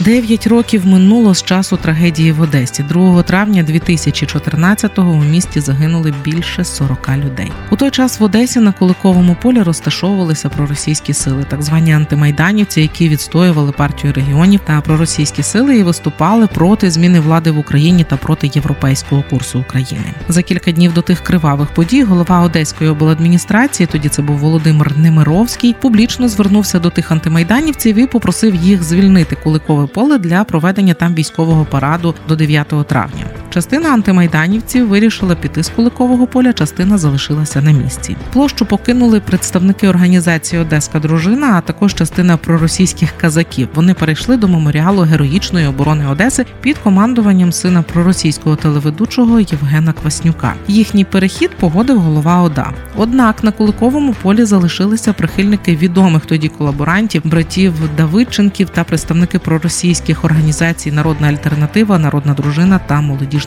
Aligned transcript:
Дев'ять 0.00 0.46
років 0.46 0.86
минуло 0.86 1.34
з 1.34 1.42
часу 1.42 1.76
трагедії 1.76 2.32
в 2.32 2.40
Одесі. 2.40 2.82
2 2.82 3.22
травня 3.22 3.62
2014-го 3.62 5.10
у 5.10 5.24
місті 5.24 5.60
загинули 5.60 6.14
більше 6.24 6.64
40 6.64 7.08
людей. 7.08 7.52
У 7.70 7.76
той 7.76 7.90
час 7.90 8.20
в 8.20 8.24
Одесі 8.24 8.60
на 8.60 8.72
Куликовому 8.72 9.36
полі 9.42 9.62
розташовувалися 9.62 10.48
проросійські 10.48 11.14
сили, 11.14 11.44
так 11.48 11.62
звані 11.62 11.92
антимайданівці, 11.92 12.80
які 12.80 13.08
відстоювали 13.08 13.72
партію 13.72 14.12
регіонів 14.12 14.60
та 14.66 14.80
проросійські 14.80 15.42
сили 15.42 15.76
і 15.76 15.82
виступали 15.82 16.46
проти 16.46 16.90
зміни 16.90 17.20
влади 17.20 17.50
в 17.50 17.58
Україні 17.58 18.04
та 18.04 18.16
проти 18.16 18.50
європейського 18.54 19.24
курсу 19.30 19.60
України. 19.60 20.14
За 20.28 20.42
кілька 20.42 20.72
днів 20.72 20.92
до 20.92 21.02
тих 21.02 21.20
кривавих 21.20 21.68
подій 21.68 22.02
голова 22.02 22.40
Одеської 22.40 22.90
обладміністрації, 22.90 23.86
тоді 23.92 24.08
це 24.08 24.22
був 24.22 24.38
Володимир 24.38 24.98
Немировський, 24.98 25.74
публічно 25.80 26.28
звернувся 26.28 26.78
до 26.78 26.90
тих 26.90 27.12
антимайданівців 27.12 27.96
і 27.96 28.06
попросив 28.06 28.54
їх 28.54 28.82
звільнити 28.82 29.36
Куликове 29.36 29.81
поле 29.88 30.18
для 30.18 30.44
проведення 30.44 30.94
там 30.94 31.14
військового 31.14 31.64
параду 31.64 32.14
до 32.28 32.36
9 32.36 32.68
травня. 32.86 33.41
Частина 33.52 33.88
антимайданівців 33.88 34.88
вирішила 34.88 35.34
піти 35.34 35.62
з 35.62 35.68
Куликового 35.68 36.26
поля, 36.26 36.52
частина 36.52 36.98
залишилася 36.98 37.62
на 37.62 37.72
місці. 37.72 38.16
Площу 38.32 38.66
покинули 38.66 39.20
представники 39.20 39.88
організації 39.88 40.62
Одеська 40.62 40.98
дружина, 40.98 41.52
а 41.56 41.60
також 41.60 41.94
частина 41.94 42.36
проросійських 42.36 43.12
казаків. 43.16 43.68
Вони 43.74 43.94
перейшли 43.94 44.36
до 44.36 44.48
меморіалу 44.48 45.02
героїчної 45.02 45.66
оборони 45.66 46.06
Одеси 46.06 46.46
під 46.60 46.78
командуванням 46.78 47.52
сина 47.52 47.82
проросійського 47.82 48.56
телеведучого 48.56 49.40
Євгена 49.40 49.92
Кваснюка. 49.92 50.54
Їхній 50.68 51.04
перехід 51.04 51.50
погодив 51.50 52.00
голова 52.00 52.42
ОДА. 52.42 52.72
Однак 52.96 53.44
на 53.44 53.52
Куликовому 53.52 54.14
полі 54.22 54.44
залишилися 54.44 55.12
прихильники 55.12 55.76
відомих 55.76 56.26
тоді 56.26 56.48
колаборантів, 56.48 57.22
братів 57.24 57.74
Давидченків 57.96 58.68
та 58.68 58.84
представники 58.84 59.38
проросійських 59.38 60.24
організацій 60.24 60.92
Народна 60.92 61.28
альтернатива, 61.28 61.98
народна 61.98 62.34
дружина 62.34 62.80
та 62.86 63.00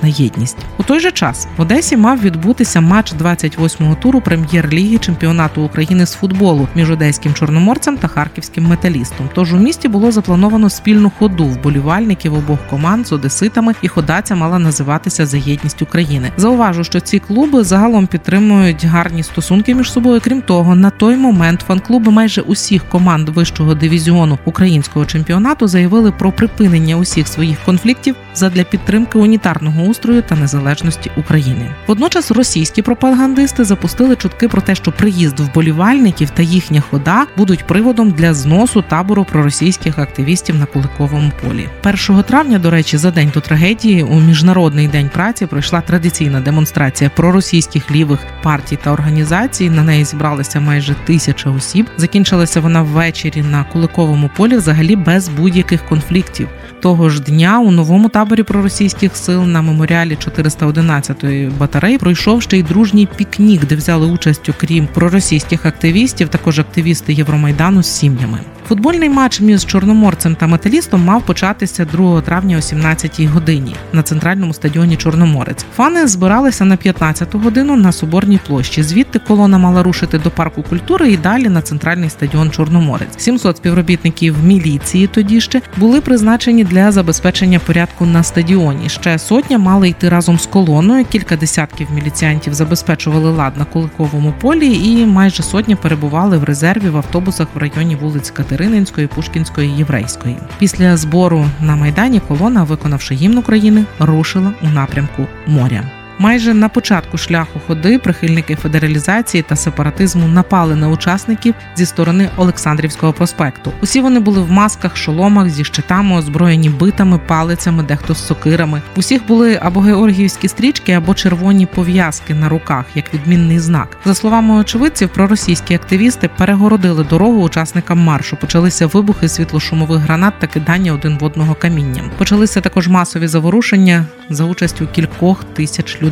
молодіжна 0.04 0.26
єдність. 0.26 0.58
У 0.78 0.84
той 0.84 1.00
же 1.00 1.12
час 1.12 1.48
в 1.58 1.62
Одесі 1.62 1.98
мав 1.98 2.22
відбутися 2.22 2.82
матч 2.82 3.14
28-го 3.14 3.96
туру 3.96 4.22
прем'єр-ліги 4.22 4.98
чемпіонату 4.98 5.62
України 5.62 6.06
з 6.06 6.14
футболу 6.14 6.68
між 6.76 6.92
одеським 6.92 7.34
чорноморцем 7.34 7.98
та 7.98 8.08
харківським 8.08 8.68
металістом. 8.68 9.30
Тож 9.34 9.54
у 9.54 9.58
місті 9.58 9.88
було 9.88 10.12
заплановано 10.12 10.70
спільну 10.70 11.12
ходу 11.20 11.46
вболівальників 11.46 12.34
обох 12.34 12.60
команд 12.70 13.08
з 13.08 13.12
одеситами, 13.12 13.74
і 13.82 13.88
хода 13.88 14.22
ця 14.22 14.36
мала 14.36 14.60
називатися 14.60 15.26
за 15.26 15.38
єдність 15.38 15.82
України. 15.82 16.32
Зауважу, 16.38 16.84
що 16.84 17.00
ці 17.00 17.20
клуби 17.20 17.64
загалом 17.64 18.08
підтримують 18.08 18.86
гарні 18.86 19.24
стосунки 19.24 19.76
між 19.76 19.92
собою. 19.92 20.22
Крім 20.24 20.42
того, 20.42 20.76
на 20.76 20.90
той 20.90 21.16
момент 21.16 21.66
фан-клуби 21.68 22.12
майже 22.12 22.42
усіх 22.42 22.90
команд 22.90 23.30
вищого 23.30 23.74
дивізіону 23.76 24.40
українського 24.46 25.06
чемпіонату 25.06 25.68
заявили 25.68 26.12
про 26.12 26.32
припинення 26.32 26.96
усіх 26.96 27.28
своїх 27.28 27.58
конфліктів 27.66 28.16
задля 28.36 28.64
підтримки 28.64 29.20
унітарного 29.20 29.85
устрою 29.88 30.22
та 30.22 30.36
незалежності 30.36 31.12
України. 31.18 31.72
Водночас 31.88 32.32
російські 32.32 32.82
пропагандисти 32.82 33.64
запустили 33.64 34.16
чутки 34.16 34.48
про 34.48 34.62
те, 34.62 34.76
що 34.76 34.92
приїзд 34.92 35.40
вболівальників 35.40 36.30
та 36.30 36.44
їхня 36.44 36.82
хода 36.82 37.26
будуть 37.38 37.68
приводом 37.68 38.12
для 38.12 38.34
зносу 38.34 38.82
табору 38.82 39.26
проросійських 39.32 40.00
активістів 40.00 40.56
на 40.56 40.66
Куликовому 40.66 41.32
полі. 41.44 41.70
1 42.10 42.24
травня, 42.24 42.60
до 42.60 42.70
речі, 42.70 42.98
за 42.98 43.12
день 43.12 43.32
до 43.34 43.42
трагедії 43.42 44.04
у 44.04 44.20
міжнародний 44.20 44.88
день 44.88 45.10
праці 45.14 45.46
пройшла 45.46 45.82
традиційна 45.82 46.40
демонстрація 46.40 47.10
проросійських 47.10 47.92
лівих 47.92 48.20
партій 48.44 48.80
та 48.84 48.92
організацій. 48.92 49.70
На 49.70 49.84
неї 49.84 50.06
зібралися 50.06 50.60
майже 50.60 50.96
тисяча 51.06 51.50
осіб. 51.50 51.86
Закінчилася 51.98 52.60
вона 52.60 52.82
ввечері 52.82 53.42
на 53.42 53.64
Куликовому 53.64 54.30
полі, 54.38 54.58
взагалі 54.58 54.96
без 54.96 55.30
будь-яких 55.30 55.86
конфліктів. 55.86 56.48
Того 56.82 57.10
ж 57.10 57.22
дня 57.22 57.60
у 57.60 57.72
новому 57.72 58.10
таборі 58.10 58.44
проросійських 58.44 59.16
сил 59.16 59.44
на 59.44 59.62
меморіалі 59.76 60.18
411-ї 60.28 61.58
батареї 61.58 61.98
пройшов 61.98 62.42
ще 62.42 62.58
й 62.58 62.64
дружній 62.64 63.08
пікнік, 63.16 63.66
де 63.66 63.76
взяли 63.76 64.08
участь, 64.08 64.50
окрім 64.50 64.88
проросійських 64.88 65.66
активістів, 65.66 66.30
також 66.30 66.60
активісти 66.60 67.14
Євромайдану 67.14 67.84
з 67.84 67.88
сім'ями. 67.88 68.40
Футбольний 68.68 69.10
матч 69.10 69.42
між 69.42 69.66
чорноморцем 69.66 70.36
та 70.36 70.48
металістом 70.48 71.04
мав 71.04 71.26
початися 71.26 71.86
2 71.86 72.22
травня 72.22 72.58
о 72.58 72.60
17-й 72.60 73.26
годині 73.26 73.76
на 73.94 74.04
центральному 74.04 74.54
стадіоні 74.54 74.96
Чорноморець. 74.96 75.66
Фани 75.76 76.08
збиралися 76.08 76.66
на 76.66 76.76
15-ту 76.76 77.40
годину 77.40 77.76
на 77.76 77.92
соборній 77.92 78.40
площі. 78.48 78.84
Звідти 78.84 79.20
колона 79.20 79.58
мала 79.58 79.84
рушити 79.84 80.20
до 80.20 80.32
парку 80.32 80.64
культури 80.64 81.12
і 81.12 81.18
далі 81.18 81.50
на 81.50 81.62
центральний 81.62 82.10
стадіон 82.10 82.52
Чорноморець. 82.52 83.18
700 83.18 83.58
співробітників 83.58 84.36
міліції 84.44 85.08
тоді 85.08 85.42
ще 85.42 85.62
були 85.78 86.02
призначені 86.02 86.64
для 86.64 86.92
забезпечення 86.92 87.60
порядку 87.60 88.06
на 88.06 88.24
стадіоні. 88.24 88.90
Ще 88.90 89.20
сотня 89.20 89.58
мали 89.58 89.90
йти 89.90 90.10
разом 90.10 90.40
з 90.40 90.46
колоною. 90.46 91.06
Кілька 91.06 91.36
десятків 91.36 91.88
міліціантів 91.96 92.54
забезпечували 92.54 93.32
лад 93.32 93.54
на 93.58 93.66
Куликовому 93.66 94.34
полі, 94.42 94.80
і 94.84 95.06
майже 95.06 95.44
сотня 95.44 95.76
перебували 95.76 96.38
в 96.38 96.44
резерві 96.44 96.90
в 96.90 96.98
автобусах 96.98 97.48
в 97.56 97.58
районі 97.58 97.96
вулиць 97.96 98.30
Катерининської, 98.56 99.08
Пушкінської, 99.08 99.78
Єврейської. 99.78 100.38
Після 100.60 100.98
збору 100.98 101.46
на 101.62 101.76
майдані 101.76 102.20
колона, 102.20 102.64
виконавши 102.64 103.16
гімн 103.16 103.38
України, 103.38 103.86
рушила 104.00 104.54
у 104.64 104.68
напрямку 104.68 105.28
моря. 105.48 106.05
Майже 106.20 106.54
на 106.54 106.70
початку 106.70 107.18
шляху 107.18 107.62
ходи 107.68 108.00
прихильники 108.00 108.56
федералізації 108.56 109.44
та 109.44 109.56
сепаратизму 109.56 110.28
напали 110.28 110.76
на 110.76 110.90
учасників 110.90 111.54
зі 111.76 111.86
сторони 111.86 112.30
Олександрівського 112.38 113.14
проспекту. 113.14 113.72
Усі 113.82 114.02
вони 114.02 114.20
були 114.20 114.42
в 114.42 114.52
масках, 114.52 114.98
шоломах 114.98 115.50
зі 115.50 115.64
щитами, 115.64 116.16
озброєні 116.16 116.70
битами, 116.70 117.20
палицями, 117.28 117.84
дехто 117.84 118.16
з 118.16 118.28
сокирами. 118.28 118.82
Усіх 118.96 119.28
були 119.28 119.60
або 119.62 119.80
георгіївські 119.80 120.48
стрічки, 120.48 120.92
або 120.92 121.14
червоні 121.14 121.66
пов'язки 121.66 122.34
на 122.34 122.50
руках, 122.50 122.86
як 122.96 123.14
відмінний 123.14 123.60
знак. 123.60 123.98
За 124.06 124.16
словами 124.16 124.56
очевидців, 124.56 125.10
проросійські 125.10 125.74
активісти 125.74 126.30
перегородили 126.38 127.04
дорогу 127.04 127.42
учасникам 127.42 128.00
маршу. 128.00 128.38
Почалися 128.38 128.88
вибухи 128.88 129.30
світлошумових 129.30 130.00
гранат 130.00 130.34
та 130.40 130.48
кидання 130.48 130.94
один 130.94 131.18
в 131.18 131.24
одного 131.24 131.56
камінням. 131.56 132.12
Почалися 132.18 132.62
також 132.62 132.88
масові 132.88 133.28
заворушення 133.28 134.06
за 134.30 134.44
участю 134.44 134.88
кількох 134.88 135.44
тисяч 135.44 136.02
людей. 136.02 136.05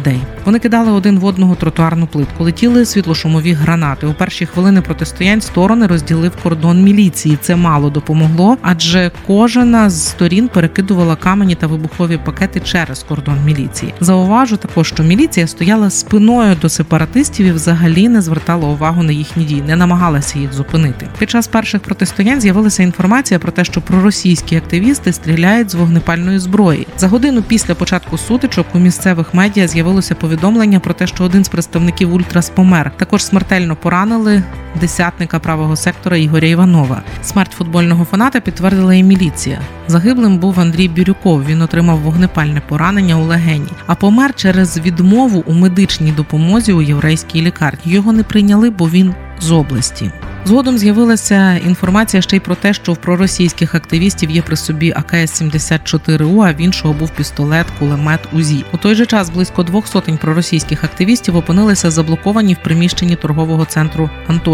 Вони 0.45 0.59
кидали 0.59 0.91
один 0.91 1.19
в 1.19 1.25
одного 1.25 1.55
тротуарну 1.55 2.07
плитку, 2.07 2.43
летіли 2.43 2.85
світлошумові 2.85 3.53
гранати. 3.53 4.07
У 4.07 4.13
перші 4.13 4.45
хвилини 4.45 4.81
протистоянь 4.81 5.41
сторони 5.41 5.87
розділив 5.87 6.31
кордон 6.43 6.83
міліції. 6.83 7.37
Це 7.41 7.55
мало 7.55 7.89
допомогло, 7.89 8.57
адже 8.61 9.11
кожна 9.27 9.89
з 9.89 10.07
сторін 10.07 10.47
перекидувала 10.47 11.15
камені 11.15 11.55
та 11.55 11.67
вибухові 11.67 12.19
пакети 12.25 12.59
через 12.59 13.03
кордон 13.03 13.37
міліції. 13.45 13.93
Зауважу 13.99 14.57
також, 14.57 14.87
що 14.87 15.03
міліція 15.03 15.47
стояла 15.47 15.89
спиною 15.89 16.55
до 16.61 16.69
сепаратистів 16.69 17.45
і 17.45 17.51
взагалі 17.51 18.09
не 18.09 18.21
звертала 18.21 18.67
увагу 18.67 19.03
на 19.03 19.11
їхні 19.11 19.45
дії, 19.45 19.63
не 19.67 19.75
намагалася 19.75 20.39
їх 20.39 20.53
зупинити. 20.53 21.07
Під 21.19 21.29
час 21.29 21.47
перших 21.47 21.81
протистоянь 21.81 22.41
з'явилася 22.41 22.83
інформація 22.83 23.39
про 23.39 23.51
те, 23.51 23.63
що 23.63 23.81
проросійські 23.81 24.55
активісти 24.55 25.13
стріляють 25.13 25.71
з 25.71 25.75
вогнепальної 25.75 26.39
зброї. 26.39 26.87
За 26.97 27.07
годину 27.07 27.41
після 27.41 27.75
початку 27.75 28.17
сутичок 28.17 28.65
у 28.73 28.79
місцевих 28.79 29.33
медіа 29.33 29.67
з'явилося 29.83 30.15
повідомлення 30.15 30.79
про 30.79 30.93
те, 30.93 31.07
що 31.07 31.23
один 31.23 31.43
з 31.43 31.49
представників 31.49 32.13
Ультрас 32.13 32.49
помер. 32.49 32.91
Також 32.97 33.25
смертельно 33.25 33.75
поранили 33.75 34.43
десятника 34.81 35.39
правого 35.39 35.75
сектора 35.75 36.17
Ігоря 36.17 36.47
Іванова. 36.47 37.01
Смерть 37.23 37.51
футбольного 37.51 38.05
фаната 38.05 38.39
підтвердила 38.39 38.93
і 38.93 39.03
міліція. 39.03 39.59
Загиблим 39.87 40.37
був 40.37 40.59
Андрій 40.59 40.87
Бірюков. 40.87 41.45
Він 41.45 41.61
отримав 41.61 41.99
вогнепальне 41.99 42.61
поранення 42.67 43.17
у 43.17 43.23
легені, 43.23 43.69
а 43.87 43.95
помер 43.95 44.33
через 44.35 44.77
відмову 44.77 45.43
у 45.47 45.53
медичній 45.53 46.11
допомозі 46.11 46.73
у 46.73 46.81
єврейській 46.81 47.41
лікарні. 47.41 47.79
Його 47.85 48.11
не 48.11 48.23
прийняли, 48.23 48.69
бо 48.69 48.89
він 48.89 49.13
з 49.39 49.51
області. 49.51 50.11
Згодом 50.45 50.77
з'явилася 50.77 51.59
інформація 51.65 52.21
ще 52.21 52.35
й 52.35 52.39
про 52.39 52.55
те, 52.55 52.73
що 52.73 52.93
в 52.93 52.97
проросійських 52.97 53.75
активістів 53.75 54.31
є 54.31 54.41
при 54.41 54.55
собі 54.55 54.93
АКС-74У, 54.93 56.41
а 56.41 56.53
в 56.53 56.61
іншого 56.61 56.93
був 56.93 57.09
пістолет, 57.09 57.65
кулемет 57.79 58.19
УЗІ. 58.33 58.65
У 58.73 58.77
той 58.77 58.95
же 58.95 59.05
час 59.05 59.29
близько 59.29 59.63
двох 59.63 59.87
сотень 59.87 60.17
проросійських 60.17 60.83
активістів 60.83 61.35
опинилися 61.35 61.91
заблоковані 61.91 62.53
в 62.53 62.63
приміщенні 62.63 63.15
торгового 63.15 63.65
центру 63.65 64.09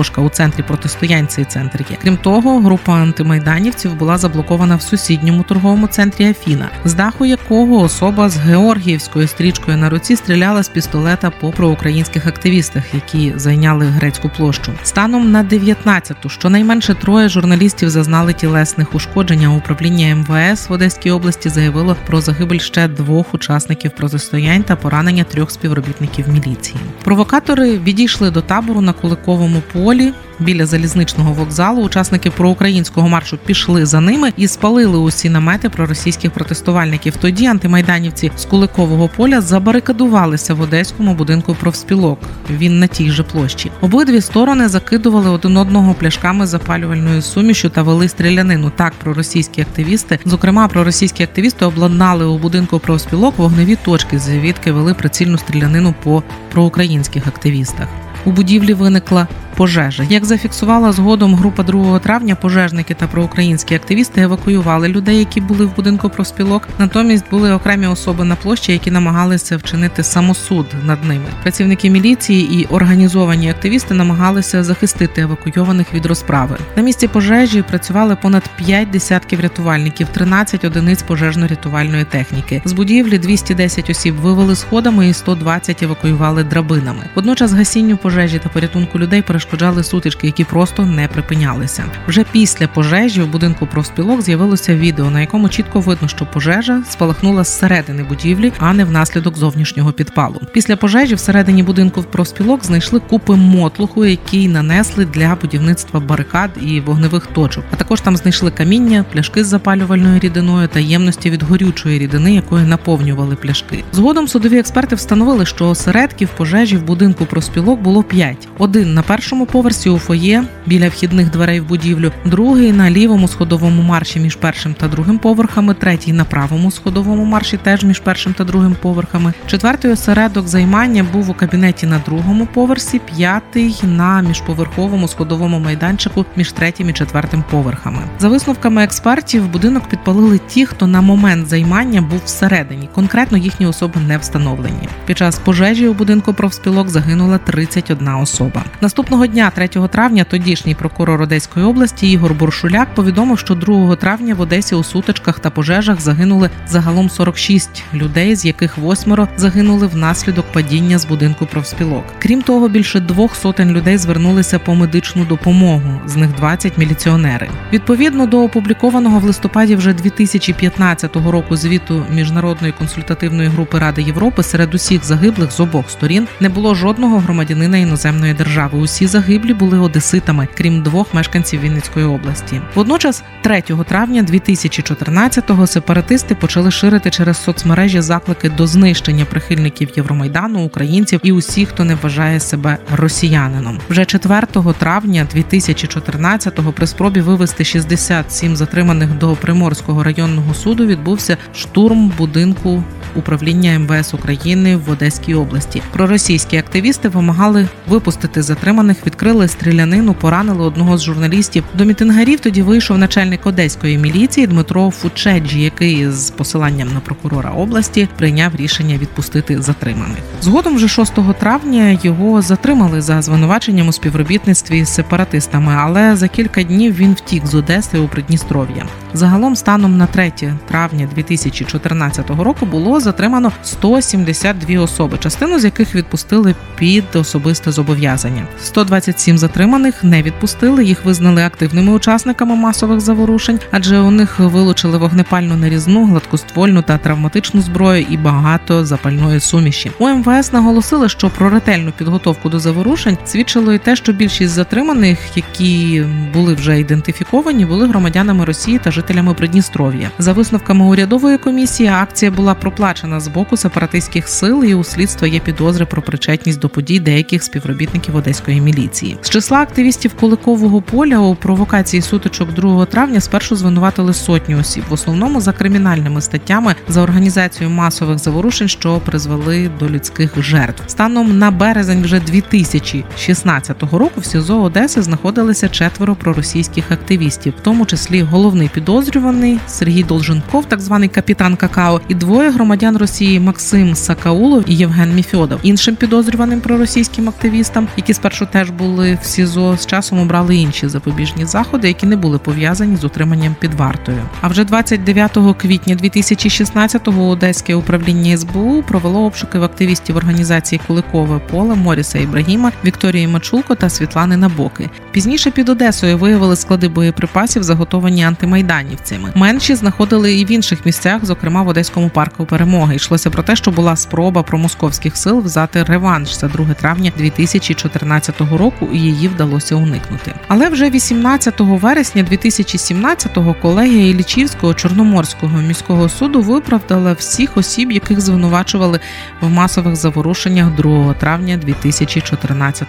Антошка 0.09 0.21
у 0.21 0.29
центрі 0.29 0.63
протистоянь. 0.63 1.27
Цей 1.27 1.45
центр 1.45 1.85
є. 1.89 1.97
Крім 2.01 2.17
того, 2.17 2.59
група 2.59 2.93
антимайданівців 2.93 3.95
була 3.95 4.17
заблокована 4.17 4.75
в 4.75 4.81
сусідньому 4.81 5.43
торговому 5.43 5.87
центрі 5.87 6.29
Афіна, 6.29 6.69
з 6.85 6.93
даху 6.93 7.25
якого 7.25 7.79
особа 7.79 8.29
з 8.29 8.37
георгіївською 8.37 9.27
стрічкою 9.27 9.77
на 9.77 9.89
руці 9.89 10.15
стріляла 10.15 10.63
з 10.63 10.69
пістолета 10.69 11.29
по 11.29 11.51
проукраїнських 11.51 12.27
активістах, 12.27 12.83
які 12.93 13.33
зайняли 13.35 13.85
грецьку 13.85 14.29
площу. 14.37 14.71
Станом 14.83 15.31
на 15.31 15.43
9 15.43 15.77
19-ту 15.85 16.29
щонайменше 16.29 16.93
троє 16.93 17.29
журналістів 17.29 17.89
зазнали 17.89 18.33
тілесних 18.33 18.95
ушкоджень. 18.95 19.45
Управління 19.45 20.15
МВС 20.15 20.69
в 20.69 20.73
Одеській 20.73 21.11
області 21.11 21.49
заявило 21.49 21.95
про 22.07 22.21
загибель 22.21 22.59
ще 22.59 22.87
двох 22.87 23.33
учасників 23.33 23.91
протистоянь 23.91 24.63
та 24.63 24.75
поранення 24.75 25.23
трьох 25.23 25.51
співробітників 25.51 26.29
міліції. 26.29 26.79
Провокатори 27.03 27.77
відійшли 27.77 28.31
до 28.31 28.41
табору 28.41 28.81
на 28.81 28.93
Куликовому 28.93 29.61
полі 29.73 29.98
біля 30.39 30.65
залізничного 30.65 31.33
вокзалу. 31.33 31.81
Учасники 31.81 32.31
проукраїнського 32.31 33.09
маршу 33.09 33.37
пішли 33.45 33.85
за 33.85 33.99
ними 33.99 34.33
і 34.37 34.47
спалили 34.47 34.97
усі 34.97 35.29
намети 35.29 35.69
проросійських 35.69 36.31
протестувальників. 36.31 37.17
Тоді 37.17 37.45
антимайданівці 37.45 38.31
з 38.37 38.45
Куликового 38.45 39.07
поля 39.07 39.41
забарикадувалися 39.41 40.53
в 40.53 40.61
одеському 40.61 41.13
будинку 41.13 41.55
профспілок. 41.55 42.19
Він 42.49 42.79
на 42.79 42.87
тій 42.87 43.11
же 43.11 43.23
площі. 43.23 43.71
Обидві 43.81 44.21
сторони 44.21 44.67
закидували 44.67 45.29
один 45.29 45.57
одного 45.57 45.93
пляшками 45.93 46.47
запалювальною 46.47 47.21
сумішю 47.21 47.69
та 47.69 47.81
вели 47.81 48.09
стрілянину. 48.09 48.71
Так 48.75 48.93
проросійські 48.93 49.61
активісти, 49.61 50.19
зокрема 50.25 50.67
проросійські 50.67 51.23
активісти, 51.23 51.65
обладнали 51.65 52.25
у 52.25 52.37
будинку 52.37 52.79
профспілок 52.79 53.37
вогневі 53.37 53.75
точки, 53.75 54.19
звідки 54.19 54.71
вели 54.71 54.93
прицільну 54.93 55.37
стрілянину 55.37 55.93
по 56.03 56.23
проукраїнських 56.51 57.27
активістах. 57.27 57.87
У 58.25 58.31
будівлі 58.31 58.73
виникла 58.73 59.27
пожежа. 59.59 60.03
Як 60.09 60.25
зафіксувала 60.25 60.91
згодом 60.91 61.35
група 61.35 61.63
2 61.63 61.99
травня, 61.99 62.35
пожежники 62.35 62.93
та 62.93 63.07
проукраїнські 63.07 63.75
активісти 63.75 64.21
евакуювали 64.21 64.87
людей, 64.87 65.19
які 65.19 65.41
були 65.41 65.65
в 65.65 65.75
будинку 65.75 66.09
профспілок. 66.09 66.67
Натомість 66.77 67.29
були 67.31 67.53
окремі 67.53 67.87
особи 67.87 68.23
на 68.23 68.35
площі, 68.35 68.71
які 68.71 68.91
намагалися 68.91 69.57
вчинити 69.57 70.03
самосуд 70.03 70.65
над 70.85 71.05
ними. 71.05 71.25
Працівники 71.41 71.89
міліції 71.89 72.59
і 72.59 72.65
організовані 72.65 73.49
активісти 73.49 73.93
намагалися 73.93 74.63
захистити 74.63 75.21
евакуйованих 75.21 75.93
від 75.93 76.05
розправи. 76.05 76.57
На 76.75 76.83
місці 76.83 77.07
пожежі 77.07 77.61
працювали 77.61 78.15
понад 78.15 78.43
5 78.55 78.89
десятків 78.89 79.39
рятувальників, 79.39 80.07
13 80.07 80.63
одиниць 80.63 81.03
пожежно-рятувальної 81.03 82.05
техніки. 82.05 82.61
З 82.65 82.73
будівлі 82.73 83.17
210 83.17 83.89
осіб 83.89 84.15
вивели 84.15 84.55
сходами 84.55 85.09
і 85.09 85.13
120 85.13 85.83
евакуювали 85.83 86.43
драбинами. 86.43 87.03
Водночас 87.15 87.51
гасінню 87.51 87.97
пожежі 87.97 88.39
та 88.39 88.49
порятунку 88.49 88.99
людей 88.99 89.21
перешкоджали 89.49 89.83
сутички, 89.83 90.27
які 90.27 90.43
просто 90.43 90.85
не 90.85 91.07
припинялися. 91.07 91.83
Вже 92.07 92.25
після 92.31 92.67
пожежі 92.67 93.21
в 93.21 93.27
будинку 93.27 93.65
профспілок 93.67 94.21
з'явилося 94.21 94.75
відео, 94.75 95.09
на 95.09 95.21
якому 95.21 95.49
чітко 95.49 95.79
видно, 95.79 96.07
що 96.07 96.25
пожежа 96.25 96.83
спалахнула 96.89 97.43
зсередини 97.43 98.03
будівлі, 98.03 98.53
а 98.59 98.73
не 98.73 98.85
внаслідок 98.85 99.37
зовнішнього 99.37 99.91
підпалу. 99.91 100.41
Після 100.53 100.75
пожежі 100.75 101.15
всередині 101.15 101.63
будинку 101.63 102.03
профспілок 102.03 102.65
знайшли 102.65 102.99
купи 102.99 103.35
мотлуху, 103.35 104.05
який 104.05 104.47
нанесли 104.47 105.05
для 105.05 105.37
будівництва 105.41 105.99
барикад 105.99 106.49
і 106.61 106.79
вогневих 106.79 107.25
точок. 107.25 107.63
А 107.71 107.75
також 107.75 108.01
там 108.01 108.17
знайшли 108.17 108.51
каміння, 108.51 109.05
пляшки 109.13 109.43
з 109.43 109.47
запалювальною 109.47 110.19
рідиною 110.19 110.67
та 110.67 110.79
ємності 110.79 111.29
від 111.29 111.43
горючої 111.43 111.99
рідини, 111.99 112.33
якою 112.35 112.67
наповнювали 112.67 113.35
пляшки. 113.35 113.83
Згодом 113.91 114.27
судові 114.27 114.59
експерти 114.59 114.95
встановили, 114.95 115.45
що 115.45 115.69
осередків 115.69 116.29
пожежі 116.37 116.77
в 116.77 116.83
будинку 116.83 117.25
профспілок 117.25 117.81
було 117.81 118.03
п'ять: 118.03 118.47
один 118.57 118.93
на 118.93 119.01
першому 119.01 119.38
поверсі 119.45 119.89
у 119.89 119.99
фоє 119.99 120.43
біля 120.65 120.89
вхідних 120.89 121.31
дверей 121.31 121.59
в 121.59 121.67
будівлю, 121.67 122.11
другий 122.25 122.71
на 122.71 122.91
лівому 122.91 123.27
сходовому 123.27 123.81
марші 123.81 124.19
між 124.19 124.35
першим 124.35 124.73
та 124.73 124.87
другим 124.87 125.17
поверхами, 125.17 125.73
третій 125.73 126.13
на 126.13 126.25
правому 126.25 126.71
сходовому 126.71 127.25
марші, 127.25 127.57
теж 127.57 127.83
між 127.83 127.99
першим 127.99 128.33
та 128.33 128.43
другим 128.43 128.75
поверхами. 128.81 129.33
Четвертий 129.47 129.91
осередок 129.91 130.47
займання 130.47 131.05
був 131.13 131.29
у 131.29 131.33
кабінеті 131.33 131.87
на 131.87 132.01
другому 132.05 132.47
поверсі, 132.53 132.99
п'ятий 132.99 133.75
на 133.83 134.21
міжповерховому 134.21 135.07
сходовому 135.07 135.59
майданчику 135.59 136.25
між 136.35 136.51
третім 136.51 136.89
і 136.89 136.93
четвертим 136.93 137.43
поверхами. 137.51 137.99
За 138.19 138.29
висновками 138.29 138.83
експертів, 138.83 139.47
будинок 139.47 139.83
підпалили 139.89 140.39
ті, 140.47 140.65
хто 140.65 140.87
на 140.87 141.01
момент 141.01 141.47
займання 141.47 142.01
був 142.01 142.21
всередині. 142.25 142.89
Конкретно 142.95 143.37
їхні 143.37 143.65
особи 143.65 144.01
не 144.01 144.17
встановлені. 144.17 144.89
Під 145.05 145.17
час 145.17 145.39
пожежі 145.39 145.87
у 145.87 145.93
будинку 145.93 146.33
профспілок 146.33 146.89
загинула 146.89 147.37
31 147.37 148.07
особа. 148.07 148.63
Наступного 148.81 149.25
дня, 149.29 149.51
3 149.55 149.67
травня, 149.67 150.23
тодішній 150.23 150.75
прокурор 150.75 151.21
Одеської 151.21 151.65
області 151.65 152.11
Ігор 152.11 152.33
Буршуляк 152.33 152.95
повідомив, 152.95 153.39
що 153.39 153.55
2 153.55 153.95
травня 153.95 154.35
в 154.35 154.41
Одесі 154.41 154.75
у 154.75 154.83
сутичках 154.83 155.39
та 155.39 155.49
пожежах 155.49 156.01
загинули 156.01 156.49
загалом 156.67 157.09
46 157.09 157.83
людей, 157.93 158.35
з 158.35 158.45
яких 158.45 158.77
восьмеро 158.77 159.27
загинули 159.37 159.87
внаслідок 159.87 160.45
падіння 160.51 160.97
з 160.97 161.05
будинку 161.05 161.45
профспілок. 161.45 162.03
Крім 162.19 162.41
того, 162.41 162.69
більше 162.69 162.99
двох 162.99 163.35
сотень 163.35 163.71
людей 163.71 163.97
звернулися 163.97 164.59
по 164.59 164.75
медичну 164.75 165.25
допомогу. 165.25 166.01
З 166.05 166.15
них 166.15 166.35
20 166.35 166.77
міліціонери. 166.77 167.49
Відповідно 167.73 168.25
до 168.25 168.43
опублікованого 168.43 169.19
в 169.19 169.23
листопаді 169.23 169.75
вже 169.75 169.93
2015 169.93 171.15
року 171.15 171.55
звіту 171.55 172.05
міжнародної 172.11 172.73
консультативної 172.73 173.49
групи 173.49 173.79
Ради 173.79 174.01
Європи 174.01 174.43
серед 174.43 174.73
усіх 174.73 175.05
загиблих 175.05 175.51
з 175.51 175.59
обох 175.59 175.89
сторін 175.89 176.27
не 176.39 176.49
було 176.49 176.75
жодного 176.75 177.17
громадянина 177.17 177.77
іноземної 177.77 178.33
держави. 178.33 178.79
Усі 178.79 179.07
загиблі 179.19 179.53
були 179.53 179.79
одеситами, 179.79 180.47
крім 180.57 180.83
двох 180.83 181.13
мешканців 181.13 181.61
Вінницької 181.61 182.05
області. 182.05 182.61
Водночас, 182.75 183.23
3 183.41 183.61
травня 183.61 184.23
2014-го 184.23 185.67
сепаратисти 185.67 186.35
почали 186.35 186.71
ширити 186.71 187.09
через 187.09 187.43
соцмережі 187.43 188.01
заклики 188.01 188.49
до 188.49 188.67
знищення 188.67 189.25
прихильників 189.25 189.89
Євромайдану, 189.95 190.65
українців 190.65 191.19
і 191.23 191.31
усіх, 191.31 191.69
хто 191.69 191.83
не 191.83 191.95
вважає 191.95 192.39
себе 192.39 192.77
росіянином. 192.95 193.79
Вже 193.89 194.05
4 194.05 194.47
травня 194.79 195.27
2014-го 195.35 196.71
при 196.71 196.87
спробі 196.87 197.21
вивести 197.21 197.63
67 197.63 198.55
затриманих 198.55 199.17
до 199.17 199.35
Приморського 199.35 200.03
районного 200.03 200.53
суду 200.53 200.85
відбувся 200.85 201.37
штурм 201.53 202.11
будинку 202.17 202.83
управління 203.15 203.79
МВС 203.79 204.17
України 204.17 204.75
в 204.75 204.89
Одеській 204.89 205.33
області. 205.33 205.81
Проросійські 205.91 206.57
активісти 206.57 207.09
вимагали 207.09 207.67
випустити 207.87 208.41
затриманих, 208.41 209.05
відкрили 209.05 209.47
стрілянину, 209.47 210.13
поранили 210.13 210.63
одного 210.63 210.97
з 210.97 211.03
журналістів. 211.03 211.63
До 211.73 211.85
мітингарів 211.85 212.39
тоді 212.39 212.61
вийшов 212.61 212.97
начальник 212.97 213.47
одеської 213.47 213.97
міліції 213.97 214.47
Дмитро 214.47 214.91
Фучеджі, 214.91 215.61
який 215.61 216.11
з 216.11 216.29
посиланням 216.29 216.93
на 216.93 216.99
прокурора 216.99 217.49
області 217.49 218.07
прийняв 218.17 218.55
рішення 218.55 218.97
відпустити 218.97 219.61
затриманих. 219.61 220.17
Згодом, 220.41 220.75
вже 220.75 220.87
6 220.87 221.13
травня, 221.39 221.99
його 222.03 222.41
затримали 222.41 223.01
за 223.01 223.21
звинуваченням 223.21 223.87
у 223.87 223.91
співробітництві 223.91 224.85
з 224.85 224.89
сепаратистами, 224.89 225.75
але 225.77 226.15
за 226.15 226.27
кілька 226.27 226.63
днів 226.63 226.95
він 226.95 227.13
втік 227.13 227.45
з 227.45 227.55
Одеси 227.55 227.99
у 227.99 228.07
Придністров'я. 228.07 228.85
Загалом, 229.13 229.55
станом 229.55 229.97
на 229.97 230.07
3 230.07 230.31
травня 230.67 231.09
2014 231.15 232.29
року, 232.29 232.65
було 232.65 232.98
затримано 232.99 233.51
172 233.63 234.79
особи, 234.81 235.17
частину 235.17 235.59
з 235.59 235.65
яких 235.65 235.95
відпустили 235.95 236.55
під 236.75 237.03
особисте 237.13 237.71
зобов'язання. 237.71 238.43
127 238.61 239.37
затриманих 239.37 240.03
не 240.03 240.21
відпустили. 240.21 240.85
Їх 240.85 241.05
визнали 241.05 241.43
активними 241.43 241.91
учасниками 241.91 242.55
масових 242.55 242.99
заворушень, 242.99 243.59
адже 243.71 243.99
у 243.99 244.11
них 244.11 244.39
вилучили 244.39 244.97
вогнепальну 244.97 245.55
нарізну, 245.55 246.05
гладкоствольну 246.05 246.81
та 246.81 246.97
травматичну 246.97 247.61
зброю 247.61 248.05
і 248.09 248.17
багато 248.17 248.85
запальної 248.85 249.39
суміші. 249.39 249.91
У 249.99 250.09
МВС 250.09 250.49
наголосили, 250.53 251.09
що 251.09 251.29
про 251.29 251.49
ретельну 251.49 251.91
підготовку 251.91 252.49
до 252.49 252.59
заворушень 252.59 253.17
свідчило 253.25 253.73
і 253.73 253.77
те, 253.77 253.95
що 253.95 254.13
більшість 254.13 254.53
затриманих, 254.53 255.19
які 255.35 256.05
були 256.33 256.53
вже 256.53 256.79
ідентифіковані, 256.79 257.65
були 257.65 257.87
громадянами 257.87 258.45
Росії 258.45 258.79
та 258.83 258.91
жителями 258.91 259.33
Придністров'я. 259.33 260.11
За 260.19 260.33
висновками 260.33 260.85
урядової 260.85 261.37
комісії, 261.37 261.89
акція 261.89 262.31
була 262.31 262.53
проплачена 262.53 262.88
з 262.95 263.27
боку 263.27 263.57
сепаратистських 263.57 264.27
сил, 264.27 264.63
і 264.63 264.75
у 264.75 264.83
слідства 264.83 265.27
є 265.27 265.39
підозри 265.39 265.85
про 265.85 266.01
причетність 266.01 266.59
до 266.59 266.69
подій 266.69 266.99
деяких 266.99 267.43
співробітників 267.43 268.15
одеської 268.15 268.61
міліції. 268.61 269.17
З 269.21 269.29
числа 269.29 269.57
активістів 269.57 270.13
Куликового 270.13 270.81
поля 270.81 271.19
у 271.19 271.35
провокації 271.35 272.01
сутичок 272.01 272.53
2 272.53 272.85
травня 272.85 273.19
спершу 273.19 273.55
звинуватили 273.55 274.13
сотню 274.13 274.59
осіб, 274.59 274.83
в 274.89 274.93
основному 274.93 275.41
за 275.41 275.53
кримінальними 275.53 276.21
статтями 276.21 276.75
за 276.87 277.01
організацію 277.01 277.69
масових 277.69 278.17
заворушень, 278.17 278.67
що 278.67 278.99
призвели 278.99 279.71
до 279.79 279.89
людських 279.89 280.43
жертв. 280.43 280.83
Станом 280.87 281.37
на 281.37 281.51
березень 281.51 282.01
вже 282.01 282.19
2016 282.19 283.83
року 283.83 284.21
в 284.21 284.25
СІЗО 284.25 284.61
Одеси 284.61 285.01
знаходилися 285.01 285.69
четверо 285.69 286.15
проросійських 286.15 286.91
активістів, 286.91 287.53
в 287.59 287.61
тому 287.61 287.85
числі 287.85 288.21
головний 288.21 288.69
підозрюваний 288.69 289.59
Сергій 289.67 290.03
Долженков, 290.03 290.65
так 290.65 290.79
званий 290.79 291.09
капітан 291.09 291.55
Какао, 291.55 292.01
і 292.07 292.15
двоє 292.15 292.49
громадян 292.49 292.78
громадян 292.79 292.97
Росії 292.97 293.39
Максим 293.39 293.95
Сакаулов 293.95 294.63
і 294.67 294.75
Євген 294.75 295.15
Міфьодов. 295.15 295.59
Іншим 295.63 295.95
підозрюваним 295.95 296.61
проросійським 296.61 297.29
активістам, 297.29 297.87
які 297.97 298.13
спершу 298.13 298.47
теж 298.51 298.69
були 298.69 299.17
в 299.21 299.25
СІЗО, 299.25 299.77
з 299.77 299.85
часом 299.85 300.19
обрали 300.19 300.55
інші 300.55 300.87
запобіжні 300.87 301.45
заходи, 301.45 301.87
які 301.87 302.05
не 302.05 302.15
були 302.15 302.37
пов'язані 302.37 302.95
з 302.95 303.03
утриманням 303.03 303.55
під 303.59 303.73
вартою. 303.73 304.21
А 304.41 304.47
вже 304.47 304.63
29 304.63 305.37
квітня 305.57 305.95
2016-го 305.95 307.27
Одеське 307.27 307.75
управління 307.75 308.37
СБУ 308.37 308.83
провело 308.87 309.25
обшуки 309.25 309.59
в 309.59 309.63
активістів 309.63 310.17
організації 310.17 310.81
Куликове 310.87 311.39
поле 311.51 311.75
Моріса 311.75 312.19
Ібрагіма, 312.19 312.71
Вікторії 312.85 313.27
Мачулко 313.27 313.75
та 313.75 313.89
Світлани 313.89 314.37
Набоки. 314.37 314.89
Пізніше 315.11 315.51
під 315.51 315.69
Одесою 315.69 316.17
виявили 316.17 316.55
склади 316.55 316.87
боєприпасів, 316.87 317.63
заготовані 317.63 318.23
антимайданівцями. 318.23 319.31
Менші 319.35 319.75
знаходили 319.75 320.33
і 320.33 320.45
в 320.45 320.51
інших 320.51 320.85
місцях, 320.85 321.25
зокрема 321.25 321.63
в 321.63 321.67
Одеському 321.67 322.09
парку 322.09 322.45
перемоги. 322.45 322.68
Йшлося 322.69 323.29
про 323.29 323.43
те, 323.43 323.55
що 323.55 323.71
була 323.71 323.95
спроба 323.95 324.43
промосковських 324.43 325.17
сил 325.17 325.39
взяти 325.39 325.83
реванш 325.83 326.39
за 326.39 326.47
2 326.47 326.73
травня 326.73 327.11
2014 327.17 328.41
року, 328.41 328.87
і 328.93 328.99
її 328.99 329.27
вдалося 329.27 329.75
уникнути. 329.75 330.33
Але 330.47 330.69
вже 330.69 330.89
18 330.89 331.53
вересня 331.59 332.23
2017-го 332.23 333.55
колегія 333.61 334.09
Ілічівського 334.09 334.73
Чорноморського 334.73 335.61
міського 335.61 336.09
суду 336.09 336.41
виправдала 336.41 337.13
всіх 337.13 337.57
осіб, 337.57 337.91
яких 337.91 338.21
звинувачували 338.21 338.99
в 339.41 339.49
масових 339.49 339.95
заворушеннях 339.95 340.75
2 340.75 341.13
травня 341.13 341.57
2014 341.57 342.87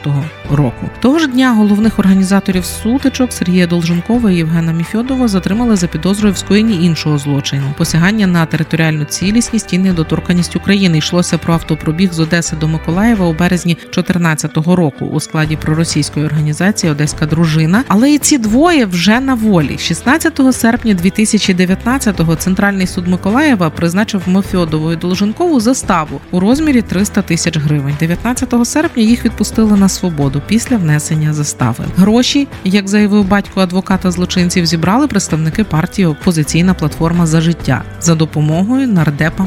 року. 0.50 0.90
Того 1.00 1.18
ж 1.18 1.26
дня 1.26 1.52
головних 1.52 1.98
організаторів 1.98 2.64
сутичок 2.64 3.32
Сергія 3.32 3.66
Долженкова 3.66 4.30
і 4.30 4.36
Євгена 4.36 4.72
Міфьодова 4.72 5.28
затримали 5.28 5.76
за 5.76 5.86
підозрою 5.86 6.34
в 6.34 6.38
скоєнні 6.38 6.84
іншого 6.84 7.18
злочину 7.18 7.74
посягання 7.78 8.26
на 8.26 8.46
територіальну 8.46 9.04
цілісність 9.04 9.69
і 9.72 9.78
недоторканість 9.78 10.56
України. 10.56 10.98
Йшлося 10.98 11.38
про 11.38 11.54
автопробіг 11.54 12.12
з 12.12 12.20
Одеси 12.20 12.56
до 12.56 12.68
Миколаєва 12.68 13.26
у 13.26 13.32
березні 13.32 13.74
2014 13.74 14.56
року 14.56 15.04
у 15.06 15.20
складі 15.20 15.56
проросійської 15.56 16.26
організації 16.26 16.92
Одеська 16.92 17.26
дружина. 17.26 17.84
Але 17.88 18.12
і 18.12 18.18
ці 18.18 18.38
двоє 18.38 18.86
вже 18.86 19.20
на 19.20 19.34
волі. 19.34 19.78
16 19.78 20.40
серпня 20.52 20.94
2019-го 20.94 22.36
Центральний 22.36 22.86
суд 22.86 23.08
Миколаєва 23.08 23.70
призначив 23.70 24.22
Мефьодову 24.26 24.92
і 24.92 24.96
Долженкову 24.96 25.60
заставу 25.60 26.20
у 26.30 26.40
розмірі 26.40 26.82
300 26.82 27.22
тисяч 27.22 27.58
гривень. 27.58 27.96
19 28.00 28.54
серпня 28.66 29.02
їх 29.02 29.24
відпустили 29.24 29.76
на 29.76 29.88
свободу 29.88 30.42
після 30.46 30.76
внесення 30.76 31.34
застави. 31.34 31.84
Гроші, 31.96 32.48
як 32.64 32.88
заявив 32.88 33.28
батько 33.28 33.60
адвоката 33.60 34.10
злочинців, 34.10 34.66
зібрали 34.66 35.06
представники 35.08 35.64
партії 35.64 36.06
Опозиційна 36.06 36.74
платформа 36.74 37.26
за 37.26 37.40
життя 37.40 37.82
за 38.00 38.14
допомогою 38.14 38.88
нардепа 38.88 39.46